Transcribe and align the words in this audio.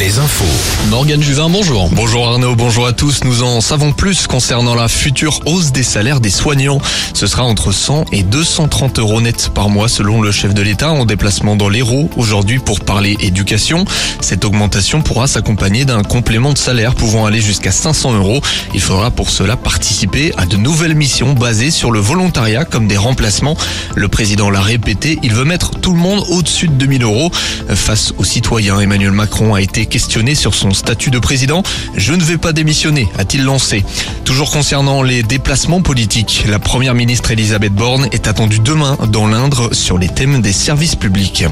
les 0.00 0.18
infos. 0.18 0.44
Morgane 0.88 1.22
Juvin, 1.22 1.50
bonjour. 1.50 1.90
Bonjour 1.90 2.26
Arnaud, 2.26 2.56
bonjour 2.56 2.86
à 2.86 2.94
tous. 2.94 3.22
Nous 3.24 3.42
en 3.42 3.60
savons 3.60 3.92
plus 3.92 4.26
concernant 4.26 4.74
la 4.74 4.88
future 4.88 5.40
hausse 5.44 5.72
des 5.72 5.82
salaires 5.82 6.20
des 6.20 6.30
soignants. 6.30 6.80
Ce 7.12 7.26
sera 7.26 7.44
entre 7.44 7.70
100 7.70 8.06
et 8.10 8.22
230 8.22 8.98
euros 8.98 9.20
net 9.20 9.50
par 9.54 9.68
mois 9.68 9.90
selon 9.90 10.22
le 10.22 10.32
chef 10.32 10.54
de 10.54 10.62
l'État 10.62 10.90
en 10.90 11.04
déplacement 11.04 11.54
dans 11.54 11.68
l'Hérault 11.68 12.08
aujourd'hui 12.16 12.60
pour 12.60 12.80
parler 12.80 13.14
éducation. 13.20 13.84
Cette 14.22 14.46
augmentation 14.46 15.02
pourra 15.02 15.26
s'accompagner 15.26 15.84
d'un 15.84 16.02
complément 16.02 16.54
de 16.54 16.58
salaire 16.58 16.94
pouvant 16.94 17.26
aller 17.26 17.42
jusqu'à 17.42 17.70
500 17.70 18.14
euros. 18.14 18.40
Il 18.72 18.80
faudra 18.80 19.10
pour 19.10 19.28
cela 19.28 19.58
participer 19.58 20.32
à 20.38 20.46
de 20.46 20.56
nouvelles 20.56 20.94
missions 20.94 21.34
basées 21.34 21.70
sur 21.70 21.90
le 21.90 22.00
volontariat 22.00 22.64
comme 22.64 22.88
des 22.88 22.96
remplacements. 22.96 23.56
Le 23.96 24.08
président 24.08 24.48
l'a 24.48 24.62
répété, 24.62 25.18
il 25.22 25.34
veut 25.34 25.44
mettre 25.44 25.72
tout 25.78 25.92
le 25.92 26.00
monde 26.00 26.24
au-dessus 26.30 26.68
de 26.68 26.74
2000 26.74 27.02
euros. 27.02 27.30
Face 27.68 28.14
aux 28.16 28.24
citoyens, 28.24 28.80
Emmanuel 28.80 29.12
Macron 29.12 29.52
a 29.52 29.60
été 29.60 29.89
questionné 29.90 30.34
sur 30.34 30.54
son 30.54 30.72
statut 30.72 31.10
de 31.10 31.18
président. 31.18 31.62
Je 31.96 32.14
ne 32.14 32.22
vais 32.22 32.38
pas 32.38 32.54
démissionner, 32.54 33.08
a-t-il 33.18 33.44
lancé. 33.44 33.84
Toujours 34.30 34.52
concernant 34.52 35.02
les 35.02 35.24
déplacements 35.24 35.82
politiques, 35.82 36.44
la 36.48 36.60
première 36.60 36.94
ministre 36.94 37.32
Elisabeth 37.32 37.74
Borne 37.74 38.06
est 38.12 38.28
attendue 38.28 38.60
demain 38.60 38.96
dans 39.08 39.26
l'Indre 39.26 39.74
sur 39.74 39.98
les 39.98 40.06
thèmes 40.06 40.40
des 40.40 40.52
services 40.52 40.94
publics. 40.94 41.44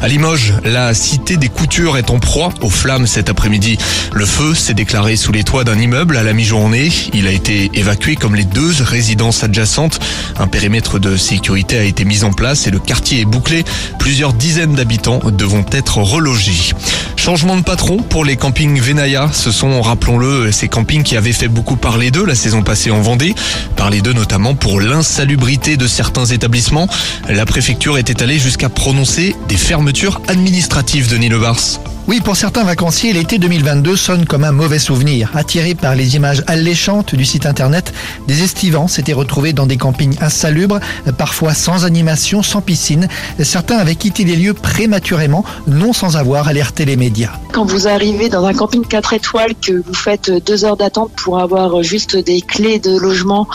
À 0.00 0.08
Limoges, 0.08 0.54
la 0.64 0.94
cité 0.94 1.36
des 1.36 1.50
coutures 1.50 1.98
est 1.98 2.08
en 2.08 2.18
proie 2.18 2.48
aux 2.62 2.70
flammes 2.70 3.06
cet 3.06 3.28
après-midi. 3.28 3.76
Le 4.14 4.24
feu 4.24 4.54
s'est 4.54 4.72
déclaré 4.72 5.16
sous 5.16 5.30
les 5.30 5.44
toits 5.44 5.64
d'un 5.64 5.78
immeuble 5.78 6.16
à 6.16 6.22
la 6.22 6.32
mi-journée. 6.32 6.90
Il 7.12 7.26
a 7.26 7.32
été 7.32 7.70
évacué 7.74 8.16
comme 8.16 8.34
les 8.34 8.44
deux 8.44 8.72
résidences 8.80 9.44
adjacentes. 9.44 10.00
Un 10.38 10.46
périmètre 10.46 10.98
de 10.98 11.18
sécurité 11.18 11.76
a 11.76 11.84
été 11.84 12.06
mis 12.06 12.24
en 12.24 12.32
place 12.32 12.66
et 12.66 12.70
le 12.70 12.78
quartier 12.78 13.20
est 13.20 13.26
bouclé. 13.26 13.62
Plusieurs 13.98 14.32
dizaines 14.32 14.74
d'habitants 14.74 15.20
devront 15.30 15.66
être 15.70 15.98
relogés. 15.98 16.72
Changement 17.16 17.56
de 17.56 17.62
patron 17.62 17.98
pour 17.98 18.24
les 18.24 18.36
campings 18.36 18.80
Venaya. 18.80 19.28
Ce 19.32 19.52
sont, 19.52 19.80
rappelons-le, 19.82 20.50
ces 20.50 20.68
campings 20.68 21.04
qui 21.04 21.16
avaient 21.16 21.32
fait 21.32 21.46
beaucoup 21.46 21.76
parler 21.76 22.10
d'eux 22.10 22.21
la 22.26 22.34
saison 22.34 22.62
passée 22.62 22.90
en 22.90 23.00
Vendée. 23.00 23.34
Parler 23.76 24.00
d'eux 24.00 24.12
notamment 24.12 24.54
pour 24.54 24.80
l'insalubrité 24.80 25.76
de 25.76 25.86
certains 25.86 26.26
établissements. 26.26 26.88
La 27.28 27.46
préfecture 27.46 27.98
était 27.98 28.22
allée 28.22 28.38
jusqu'à 28.38 28.68
prononcer 28.68 29.36
des 29.48 29.56
fermetures 29.56 30.20
administratives 30.28 31.10
de 31.10 31.16
Nilebars. 31.16 31.80
Oui, 32.08 32.20
pour 32.20 32.34
certains 32.34 32.64
vacanciers, 32.64 33.12
l'été 33.12 33.38
2022 33.38 33.94
sonne 33.94 34.26
comme 34.26 34.42
un 34.42 34.50
mauvais 34.50 34.80
souvenir. 34.80 35.30
Attirés 35.34 35.76
par 35.76 35.94
les 35.94 36.16
images 36.16 36.42
alléchantes 36.48 37.14
du 37.14 37.24
site 37.24 37.46
internet, 37.46 37.94
des 38.26 38.42
estivants 38.42 38.88
s'étaient 38.88 39.12
retrouvés 39.12 39.52
dans 39.52 39.66
des 39.66 39.76
campings 39.76 40.16
insalubres, 40.20 40.80
parfois 41.16 41.54
sans 41.54 41.84
animation, 41.84 42.42
sans 42.42 42.60
piscine. 42.60 43.06
Certains 43.40 43.78
avaient 43.78 43.94
quitté 43.94 44.24
les 44.24 44.34
lieux 44.34 44.52
prématurément, 44.52 45.44
non 45.68 45.92
sans 45.92 46.16
avoir 46.16 46.48
alerté 46.48 46.84
les 46.84 46.96
médias. 46.96 47.30
Quand 47.52 47.64
vous 47.64 47.86
arrivez 47.86 48.28
dans 48.28 48.44
un 48.46 48.52
camping 48.52 48.84
4 48.84 49.12
étoiles, 49.12 49.54
que 49.54 49.72
vous 49.72 49.94
faites 49.94 50.28
deux 50.44 50.64
heures 50.64 50.76
d'attente 50.76 51.12
pour 51.16 51.38
avoir 51.38 51.84
juste 51.84 52.16
des 52.16 52.40
clés 52.40 52.80
de 52.80 52.98
logement, 52.98 53.46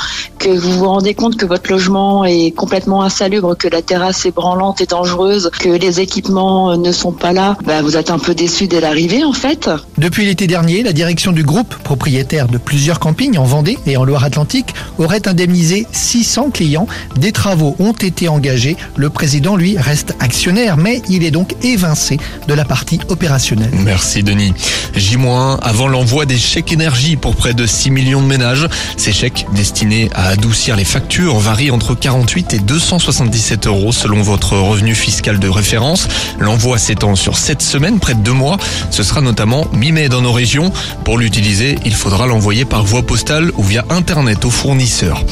que 0.48 0.58
vous 0.58 0.72
vous 0.72 0.88
rendez 0.88 1.14
compte 1.14 1.36
que 1.36 1.45
votre 1.45 1.70
logement 1.70 2.23
est 2.23 2.52
complètement 2.52 3.03
insalubre, 3.03 3.58
que 3.58 3.67
la 3.67 3.81
terrasse 3.81 4.26
est 4.26 4.31
branlante 4.31 4.80
et 4.80 4.86
dangereuse, 4.86 5.52
que 5.59 5.67
les 5.67 6.00
équipements 6.00 6.78
ne 6.78 6.92
sont 6.94 7.12
pas 7.12 7.34
là, 7.34 7.58
bah 7.66 7.81
vous 7.81 7.98
êtes 7.98 8.09
un 8.12 8.17
peu 8.20 8.34
déçu 8.34 8.68
dès 8.68 8.80
l'arrivée 8.80 9.25
en 9.25 9.34
fait. 9.34 9.70
Depuis 9.98 10.25
l'été 10.25 10.48
dernier, 10.48 10.84
la 10.84 10.94
direction 10.94 11.34
du 11.34 11.44
groupe, 11.44 11.75
propriétaire 11.84 12.48
de 12.48 12.58
plusieurs 12.58 13.00
campings 13.00 13.38
en 13.38 13.44
Vendée 13.44 13.78
et 13.86 13.98
en 13.98 14.06
Loire-Atlantique, 14.06 14.73
aurait 15.00 15.28
indemnisé 15.28 15.86
600 15.92 16.52
clients. 16.52 16.88
Des 17.18 17.34
travaux 17.34 17.75
ont 17.80 17.92
été 17.92 18.30
engagés. 18.30 18.78
Le 18.95 19.09
président, 19.09 19.58
lui, 19.58 19.78
reste 19.78 20.16
actionnaire, 20.22 20.78
mais 20.78 21.02
il 21.09 21.25
est 21.25 21.31
donc 21.31 21.56
évincé 21.64 22.18
de 22.48 22.53
la 22.53 22.64
partie 22.64 23.00
opérationnelle. 23.09 23.72
Merci 23.73 24.23
Denis. 24.23 24.53
J- 24.95 25.18
avant 25.62 25.88
l'envoi 25.88 26.25
des 26.25 26.38
chèques 26.38 26.72
énergie 26.72 27.16
pour 27.16 27.36
près 27.36 27.53
de 27.53 27.66
6 27.66 27.90
millions 27.91 28.22
de 28.22 28.28
ménages. 28.28 28.68
Ces 28.96 29.12
chèques 29.12 29.46
destinés 29.56 30.09
à 30.16 30.35
adoucir 30.38 30.75
les 30.75 30.86
factures 30.86 31.40
varient 31.40 31.72
entre 31.72 31.96
48 31.96 32.53
et 32.53 32.59
277 32.59 33.66
euros 33.66 33.92
selon 33.92 34.22
votre 34.22 34.56
revenu 34.56 34.94
fiscal 34.94 35.40
de 35.40 35.50
référence. 35.50 36.08
L'envoi 36.38 36.78
s'étend 36.78 37.16
sur 37.16 37.38
7 37.38 37.59
semaines, 37.59 38.00
près 38.00 38.14
de 38.14 38.20
2 38.20 38.34
mois. 38.34 38.58
Ce 38.92 39.02
sera 39.02 39.22
notamment 39.22 39.66
mi-mai 39.74 40.09
dans 40.09 40.22
nos 40.22 40.31
régions. 40.31 40.72
Pour 41.03 41.18
l'utiliser, 41.18 41.80
il 41.86 41.96
faudra 41.96 42.28
l'envoyer 42.28 42.66
par 42.66 42.84
voie 42.84 43.02
postale 43.02 43.52
ou 43.58 43.64
via 43.64 43.84
Internet 43.90 44.46
aux 44.46 44.52
fournisseurs. 44.52 45.24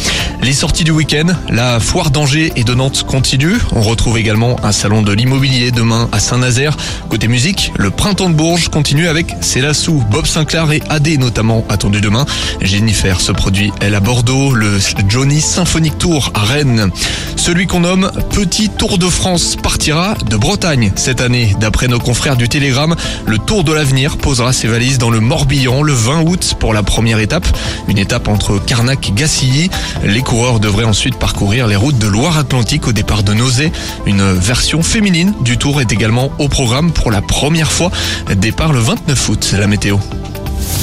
Les 0.46 0.54
sorties 0.54 0.84
du 0.84 0.92
week-end, 0.92 1.26
la 1.50 1.80
foire 1.80 2.12
d'Angers 2.12 2.54
et 2.56 2.64
de 2.64 2.76
Nantes 2.76 3.02
continue. 3.02 3.56
On 3.72 3.82
retrouve 3.82 4.20
également 4.20 4.64
un 4.64 4.72
salon 4.72 5.02
de 5.02 5.12
l'immobilier 5.12 5.72
demain 5.72 6.08
à 6.12 6.20
Saint-Nazaire. 6.20 6.78
Côté 7.10 7.28
musique, 7.28 7.74
le 7.78 7.90
printemps 7.90 8.30
de 8.30 8.36
Bourges 8.36 8.70
continue 8.70 9.08
avec 9.08 9.36
Célassou, 9.42 10.04
Bob 10.12 10.28
Sinclair 10.28 10.72
et 10.72 10.84
AD 10.88 11.18
notamment 11.18 11.66
attendu 11.68 12.00
demain. 12.00 12.28
Jennifer 12.62 13.22
se 13.22 13.32
produit 13.32 13.72
elle 13.82 13.96
à 13.96 14.00
Bordeaux, 14.00 14.54
le 14.54 14.78
Johnny 15.10 15.42
Symphonic 15.42 15.98
Tour 15.98 16.32
à 16.36 16.42
Rennes. 16.42 16.92
Celui 17.38 17.66
qu'on 17.66 17.80
nomme 17.80 18.12
Petit 18.30 18.70
Tour 18.70 19.00
de 19.00 19.10
France 19.10 19.56
partira 19.56 20.14
de 20.30 20.38
Bretagne 20.38 20.92
cette 20.96 21.22
année. 21.22 21.56
D'après 21.60 21.88
nos 21.88 22.00
confrères 22.00 22.38
du 22.38 22.50
Télégramme, 22.50 22.96
le 23.26 23.40
Tour 23.40 23.64
de 23.64 23.74
l'avenir 23.74 24.18
posera 24.18 24.54
ses 24.54 24.68
valises 24.68 25.00
dans 25.00 25.10
le 25.10 25.22
Morbihan 25.22 25.82
le 25.82 25.94
20 25.94 26.22
août 26.22 26.56
pour 26.60 26.72
la 26.76 26.84
première 26.84 27.18
étape. 27.18 27.48
Une 27.88 27.98
étape 27.98 28.28
entre 28.28 28.64
Carnac 28.64 29.10
et 29.10 29.12
Gacilly. 29.12 29.72
Les 30.04 30.22
coureurs 30.36 30.60
devraient 30.60 30.84
ensuite 30.84 31.16
parcourir 31.16 31.66
les 31.66 31.78
routes 31.78 31.98
de 31.98 32.08
Loire-Atlantique 32.08 32.90
au 32.90 32.92
départ 32.92 33.24
de 33.24 33.34
Nausée. 33.34 33.72
Une 34.06 34.34
version 34.34 34.84
féminine 34.84 35.34
du 35.40 35.58
Tour 35.58 35.80
est 35.80 35.94
également 35.94 36.30
au 36.40 36.50
programme 36.50 36.92
pour 36.92 37.10
la 37.10 37.22
première 37.22 37.72
fois. 37.72 37.90
Départ 38.36 38.74
le 38.74 38.80
29 38.80 39.30
août, 39.30 39.56
la 39.58 39.68
météo. 39.68 39.98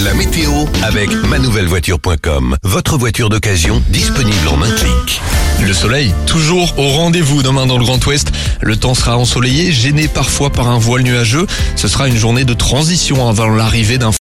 La 0.02 0.14
météo 0.14 0.50
avec 0.82 1.10
manouvellevoiture.com. 1.28 2.56
Votre 2.62 2.96
voiture 2.96 3.28
d'occasion 3.28 3.82
disponible 3.90 4.48
en 4.48 4.62
un 4.62 4.70
clic. 4.70 5.20
Le 5.60 5.72
soleil, 5.72 6.12
toujours 6.26 6.76
au 6.76 6.88
rendez-vous 6.88 7.42
demain 7.42 7.66
dans 7.66 7.78
le 7.78 7.84
Grand 7.84 8.04
Ouest. 8.06 8.32
Le 8.60 8.76
temps 8.76 8.94
sera 8.94 9.16
ensoleillé, 9.16 9.70
gêné 9.70 10.08
parfois 10.08 10.50
par 10.50 10.68
un 10.68 10.78
voile 10.78 11.02
nuageux. 11.02 11.46
Ce 11.76 11.86
sera 11.86 12.08
une 12.08 12.16
journée 12.16 12.44
de 12.44 12.52
transition 12.54 13.28
avant 13.28 13.48
l'arrivée 13.48 13.96
d'un 13.96 14.10